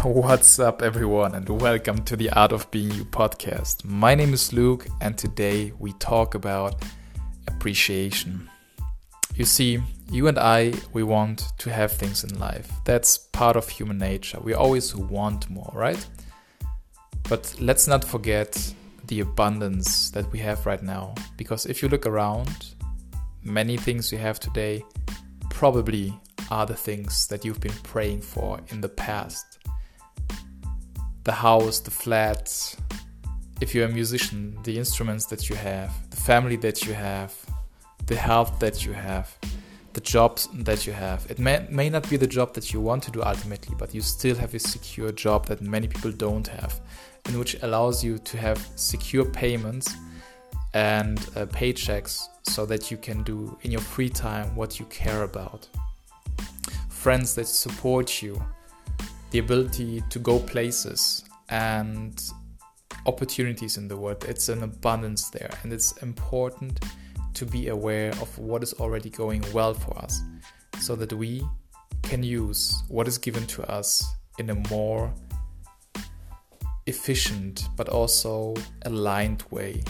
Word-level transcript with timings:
What's 0.00 0.58
up, 0.58 0.82
everyone, 0.82 1.34
and 1.34 1.48
welcome 1.48 2.02
to 2.04 2.16
the 2.16 2.30
Art 2.30 2.50
of 2.50 2.68
Being 2.72 2.90
You 2.90 3.04
podcast. 3.04 3.84
My 3.84 4.16
name 4.16 4.32
is 4.32 4.52
Luke, 4.52 4.88
and 5.00 5.16
today 5.16 5.72
we 5.78 5.92
talk 5.92 6.34
about 6.34 6.82
appreciation. 7.46 8.50
You 9.36 9.44
see, 9.44 9.80
you 10.10 10.26
and 10.26 10.38
I, 10.38 10.72
we 10.92 11.04
want 11.04 11.52
to 11.58 11.70
have 11.70 11.92
things 11.92 12.24
in 12.24 12.36
life. 12.40 12.68
That's 12.84 13.16
part 13.16 13.54
of 13.54 13.68
human 13.68 13.98
nature. 13.98 14.40
We 14.40 14.54
always 14.54 14.96
want 14.96 15.48
more, 15.48 15.70
right? 15.72 16.04
But 17.28 17.54
let's 17.60 17.86
not 17.86 18.02
forget 18.02 18.74
the 19.06 19.20
abundance 19.20 20.10
that 20.10 20.30
we 20.32 20.40
have 20.40 20.66
right 20.66 20.82
now. 20.82 21.14
Because 21.36 21.66
if 21.66 21.80
you 21.80 21.88
look 21.88 22.06
around, 22.06 22.74
many 23.44 23.76
things 23.76 24.10
you 24.10 24.18
have 24.18 24.40
today 24.40 24.82
probably 25.50 26.18
are 26.50 26.66
the 26.66 26.74
things 26.74 27.28
that 27.28 27.44
you've 27.44 27.60
been 27.60 27.72
praying 27.84 28.22
for 28.22 28.58
in 28.70 28.80
the 28.80 28.88
past. 28.88 29.58
The 31.24 31.32
house, 31.32 31.78
the 31.80 31.90
flat, 31.90 32.74
if 33.60 33.74
you're 33.74 33.86
a 33.86 33.92
musician, 33.92 34.58
the 34.64 34.76
instruments 34.76 35.26
that 35.26 35.48
you 35.48 35.56
have, 35.56 35.92
the 36.10 36.16
family 36.16 36.56
that 36.56 36.84
you 36.84 36.94
have, 36.94 37.32
the 38.06 38.16
health 38.16 38.58
that 38.58 38.84
you 38.84 38.92
have, 38.92 39.36
the 39.92 40.00
jobs 40.00 40.48
that 40.52 40.86
you 40.86 40.92
have. 40.92 41.24
It 41.30 41.38
may, 41.38 41.66
may 41.70 41.88
not 41.88 42.08
be 42.10 42.16
the 42.16 42.26
job 42.26 42.54
that 42.54 42.72
you 42.72 42.80
want 42.80 43.02
to 43.04 43.10
do 43.10 43.22
ultimately, 43.22 43.76
but 43.78 43.94
you 43.94 44.00
still 44.00 44.36
have 44.36 44.54
a 44.54 44.58
secure 44.58 45.12
job 45.12 45.46
that 45.46 45.60
many 45.60 45.86
people 45.86 46.10
don't 46.10 46.46
have, 46.48 46.80
and 47.26 47.38
which 47.38 47.62
allows 47.62 48.02
you 48.02 48.18
to 48.18 48.36
have 48.36 48.58
secure 48.76 49.24
payments 49.24 49.94
and 50.74 51.20
uh, 51.36 51.46
paychecks 51.46 52.26
so 52.42 52.66
that 52.66 52.90
you 52.90 52.96
can 52.96 53.22
do 53.22 53.56
in 53.62 53.70
your 53.70 53.80
free 53.80 54.08
time 54.08 54.56
what 54.56 54.80
you 54.80 54.86
care 54.86 55.22
about. 55.22 55.68
Friends 56.88 57.34
that 57.34 57.46
support 57.46 58.22
you, 58.22 58.42
the 59.32 59.38
ability 59.38 60.02
to 60.10 60.18
go 60.18 60.38
places, 60.38 61.24
and 61.48 62.22
opportunities 63.06 63.76
in 63.76 63.88
the 63.88 63.96
world. 63.96 64.24
It's 64.28 64.48
an 64.48 64.62
abundance 64.62 65.30
there, 65.30 65.50
and 65.62 65.72
it's 65.72 65.92
important 66.02 66.78
to 67.34 67.46
be 67.46 67.68
aware 67.68 68.10
of 68.20 68.38
what 68.38 68.62
is 68.62 68.74
already 68.74 69.10
going 69.10 69.42
well 69.52 69.74
for 69.74 69.96
us 69.98 70.22
so 70.80 70.94
that 70.96 71.12
we 71.12 71.42
can 72.02 72.22
use 72.22 72.82
what 72.88 73.08
is 73.08 73.16
given 73.18 73.46
to 73.46 73.62
us 73.70 74.04
in 74.38 74.50
a 74.50 74.54
more 74.70 75.12
efficient 76.86 77.68
but 77.76 77.88
also 77.88 78.54
aligned 78.82 79.44
way 79.50 79.82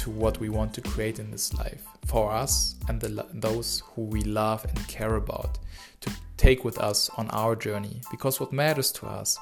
to 0.00 0.10
what 0.10 0.38
we 0.40 0.48
want 0.48 0.74
to 0.74 0.80
create 0.80 1.18
in 1.18 1.30
this 1.30 1.54
life 1.54 1.84
for 2.06 2.32
us 2.32 2.74
and 2.88 3.00
the, 3.00 3.26
those 3.34 3.82
who 3.94 4.02
we 4.02 4.22
love 4.22 4.64
and 4.64 4.88
care 4.88 5.16
about 5.16 5.58
to 6.00 6.10
take 6.36 6.64
with 6.64 6.78
us 6.78 7.10
on 7.16 7.28
our 7.30 7.54
journey 7.54 8.00
because 8.10 8.40
what 8.40 8.52
matters 8.52 8.90
to 8.90 9.06
us 9.06 9.38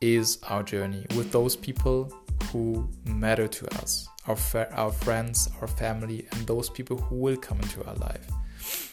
is 0.00 0.38
our 0.48 0.62
journey 0.62 1.04
with 1.16 1.32
those 1.32 1.56
people 1.56 2.12
who 2.50 2.88
matter 3.04 3.48
to 3.48 3.66
us 3.80 4.08
our, 4.26 4.36
our 4.72 4.92
friends, 4.92 5.48
our 5.60 5.66
family, 5.66 6.26
and 6.32 6.46
those 6.46 6.70
people 6.70 6.96
who 6.96 7.16
will 7.16 7.36
come 7.36 7.60
into 7.60 7.84
our 7.84 7.94
life. 7.96 8.92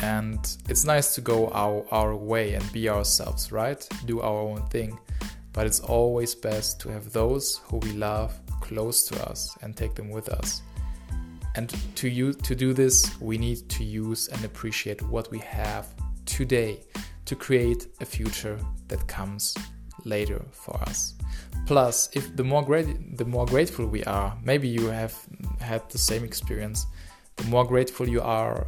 And 0.00 0.38
it's 0.68 0.84
nice 0.84 1.14
to 1.16 1.20
go 1.20 1.48
our, 1.48 1.84
our 1.90 2.14
way 2.14 2.54
and 2.54 2.72
be 2.72 2.88
ourselves, 2.88 3.50
right? 3.50 3.86
Do 4.06 4.20
our 4.20 4.40
own 4.40 4.64
thing. 4.68 4.98
But 5.52 5.66
it's 5.66 5.80
always 5.80 6.36
best 6.36 6.80
to 6.82 6.88
have 6.90 7.12
those 7.12 7.60
who 7.64 7.78
we 7.78 7.92
love 7.92 8.38
close 8.68 9.06
to 9.08 9.28
us 9.28 9.56
and 9.62 9.76
take 9.76 9.94
them 9.94 10.10
with 10.10 10.28
us. 10.28 10.62
And 11.56 11.74
to 11.96 12.08
you 12.08 12.32
to 12.32 12.54
do 12.54 12.72
this, 12.72 13.20
we 13.20 13.36
need 13.38 13.68
to 13.70 13.82
use 13.82 14.28
and 14.28 14.44
appreciate 14.44 15.02
what 15.02 15.30
we 15.30 15.38
have 15.40 15.86
today 16.26 16.84
to 17.24 17.34
create 17.34 17.88
a 18.00 18.04
future 18.04 18.58
that 18.88 19.06
comes 19.08 19.56
later 20.04 20.44
for 20.52 20.76
us. 20.82 21.14
Plus, 21.66 22.08
if 22.12 22.36
the 22.36 22.44
more 22.44 22.62
great, 22.62 23.16
the 23.16 23.24
more 23.24 23.46
grateful 23.46 23.86
we 23.86 24.04
are, 24.04 24.36
maybe 24.44 24.68
you 24.68 24.86
have 24.86 25.14
had 25.60 25.82
the 25.90 25.98
same 25.98 26.24
experience. 26.24 26.86
The 27.36 27.44
more 27.44 27.64
grateful 27.64 28.08
you 28.08 28.22
are, 28.22 28.66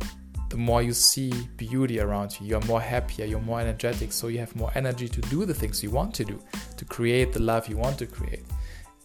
the 0.50 0.56
more 0.56 0.82
you 0.82 0.92
see 0.92 1.32
beauty 1.56 2.00
around 2.00 2.38
you. 2.38 2.46
You're 2.48 2.66
more 2.66 2.80
happier, 2.80 3.24
you're 3.24 3.40
more 3.40 3.60
energetic, 3.60 4.12
so 4.12 4.26
you 4.26 4.38
have 4.38 4.54
more 4.56 4.72
energy 4.74 5.08
to 5.08 5.20
do 5.22 5.44
the 5.44 5.54
things 5.54 5.82
you 5.82 5.90
want 5.90 6.12
to 6.14 6.24
do, 6.24 6.42
to 6.76 6.84
create 6.84 7.32
the 7.32 7.40
love 7.40 7.68
you 7.68 7.76
want 7.76 7.98
to 7.98 8.06
create. 8.06 8.44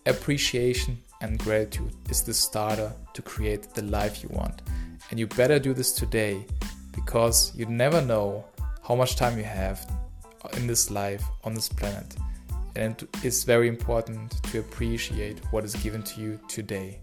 Appreciation 0.07 0.97
and 1.21 1.39
gratitude 1.39 1.91
is 2.09 2.21
the 2.21 2.33
starter 2.33 2.93
to 3.13 3.21
create 3.23 3.73
the 3.73 3.81
life 3.81 4.21
you 4.21 4.29
want. 4.29 4.61
And 5.09 5.19
you 5.19 5.25
better 5.25 5.57
do 5.57 5.73
this 5.73 5.91
today 5.91 6.45
because 6.93 7.51
you 7.55 7.65
never 7.65 8.01
know 8.01 8.45
how 8.87 8.93
much 8.95 9.15
time 9.15 9.37
you 9.37 9.43
have 9.43 9.89
in 10.53 10.67
this 10.67 10.91
life 10.91 11.23
on 11.43 11.55
this 11.55 11.69
planet. 11.69 12.15
And 12.75 13.07
it's 13.23 13.43
very 13.43 13.67
important 13.67 14.43
to 14.51 14.59
appreciate 14.59 15.39
what 15.51 15.63
is 15.63 15.75
given 15.75 16.03
to 16.03 16.21
you 16.21 16.39
today. 16.47 16.99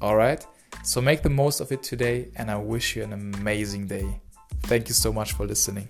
All 0.00 0.16
right? 0.16 0.44
So 0.82 1.00
make 1.00 1.22
the 1.22 1.30
most 1.30 1.60
of 1.60 1.70
it 1.70 1.82
today, 1.82 2.30
and 2.36 2.50
I 2.50 2.56
wish 2.56 2.96
you 2.96 3.04
an 3.04 3.12
amazing 3.12 3.86
day. 3.86 4.20
Thank 4.62 4.88
you 4.88 4.94
so 4.94 5.12
much 5.12 5.32
for 5.34 5.46
listening. 5.46 5.88